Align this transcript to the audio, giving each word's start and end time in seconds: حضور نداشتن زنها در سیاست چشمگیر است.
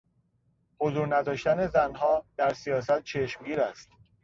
حضور 0.79 1.15
نداشتن 1.15 1.67
زنها 1.67 2.25
در 2.37 2.53
سیاست 2.53 3.03
چشمگیر 3.03 3.61
است. 3.61 3.89